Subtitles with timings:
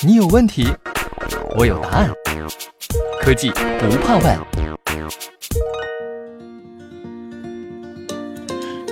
[0.00, 0.66] 你有问题，
[1.56, 2.10] 我有答案。
[3.20, 4.38] 科技不怕问。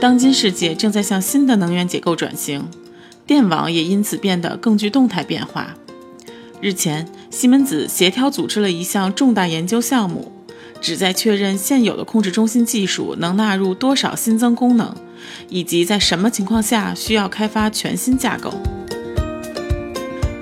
[0.00, 2.68] 当今世界正在向新的能源结构转型，
[3.26, 5.74] 电网也因此变得更具动态变化。
[6.60, 10.32] 日前，西门子协调组织了一项重大研究项目，
[10.80, 14.94] 旨在确认现有的控制中心技术能纳入多少新增功能，
[15.48, 18.52] 以及在什么情况下需要开发全新架构。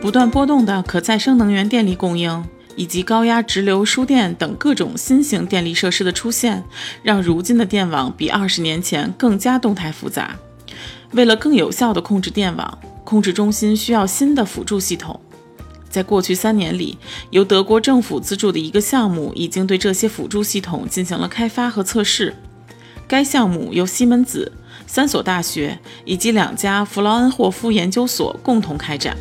[0.03, 2.45] 不断波动的可再生能源电力供应。
[2.75, 6.65] 以及高压直流输电等各种新型电力设施的出现，
[7.03, 10.37] 让如今的电网比二十年前更加动态复杂。
[11.11, 15.21] 为了更有效地控制电网，控制中心需要新的辅助系统。
[15.91, 16.97] 在过去三年里，
[17.29, 22.35] 由德国政府资助的一个项目已经对这些辅助系统进行了开发和测试。
[23.07, 24.51] 该项目由西门子、
[24.87, 29.15] 三所大学以及两家弗劳恩霍夫研究所共同开展。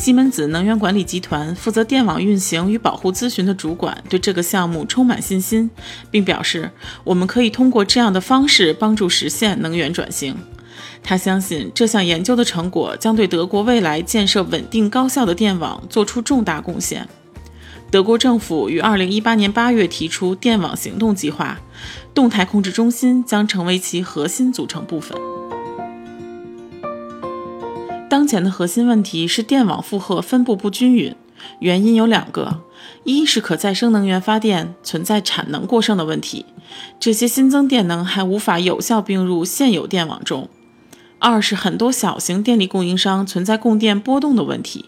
[0.00, 5.68] 西门子能源管理集团负责电网运行与保护咨询的主管对这个项目充满信心，
[6.10, 6.70] 并表示
[7.04, 10.34] 我们可以通过这样的方式帮助实现能源转型。
[11.02, 17.06] 他相信这项研究的成果将对德国未来建设稳定高效的电网做出重大贡献。
[17.90, 21.60] 德国政府于2018年8月提出电网行动计划，
[22.14, 25.14] 动态控制中心将成为其核心组成部分。
[28.10, 31.14] 当前的核心问题是电网负荷分布不均匀，
[31.60, 32.60] 原因有两个：
[33.04, 36.44] 一是可再生能源发电存在产能过剩的问题，
[36.98, 40.48] 这些新增电能还无法有效并入现有电网中；
[41.20, 44.86] 二是很多小型电力供应商存在供电波动的问题。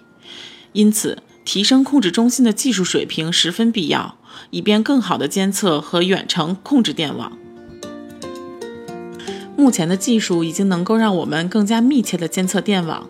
[0.73, 4.17] 因此，提升控制中心的技术水平十分必要，
[4.51, 7.39] 以便更好地监测和远程控制电网。
[9.63, 13.07] 目前的技术已经能够让我们更加密切地监测电网。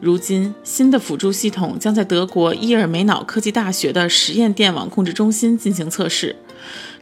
[0.00, 6.34] 如今，新的辅助系统将在德国伊尔梅瑙科技大学的实验电网控制中心进行测试。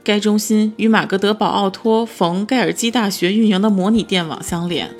[0.02, 4.90] 该中心与马格德堡奥托·冯·盖尔基大学运营的模拟电网相连。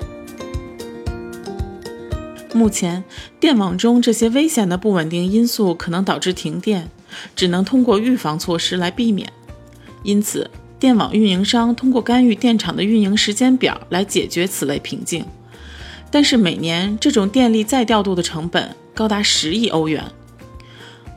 [2.53, 3.03] 目前，
[3.41, 6.89] 电网中这些危险的不稳定因素可能导致停电，
[7.35, 9.29] 只能通过预防措施来避免。
[10.03, 10.49] 因此，
[10.81, 15.23] 电网运营商通过干预电厂的运营时间表来解决此类瓶颈，
[16.09, 20.03] 但是每年这种电力再调度的成本高达十亿欧元。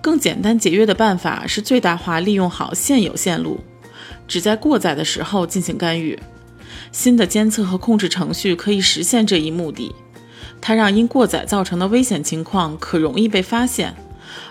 [0.02, 3.60] 更简单节约的办法是最大化利用好现有线路，
[4.28, 6.18] 只在过载的时候进行干预。
[6.92, 9.94] 新的监测和控制程序可以实现这一目的，
[10.60, 13.94] 它让因过载造成的危险情况可容易被发现，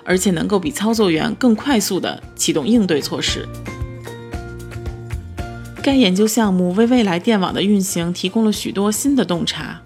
[0.03, 3.47] 而且能够比操作员更快速地启动应对措施。
[5.83, 9.81] 该研究项目为未来电网的运行提供了许多新的洞察。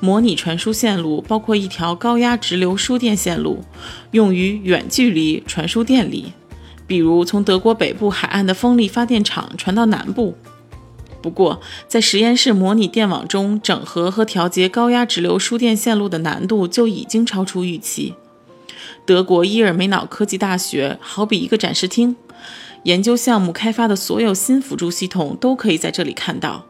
[0.00, 3.62] 模拟传输线路包括一条高压直流输电线路，
[4.10, 6.32] 用于远距离传输电力，
[6.88, 10.36] 比如从德国北部海岸的风力发电厂传到南部。
[11.22, 18.14] 不过，在实验室模拟电网中整合和调节高压直流输电线路的难度就已经超出预期。
[19.08, 22.14] 德国伊尔梅瑙科技大学好比一个展示厅。
[22.82, 26.66] 研究项目开发的所有新辅助系统都可以在这里看到。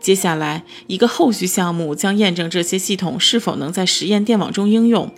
[0.00, 5.12] 接下来，一个后续项目将验证这些系统是否能在实验电网中应用，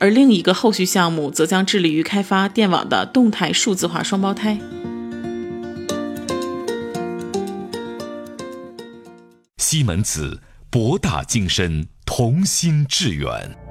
[0.00, 4.58] 而另一个后续项目则将致力于开发电网的动态数字化双胞胎。
[9.58, 13.65] 西门子，博大精深，同心致远。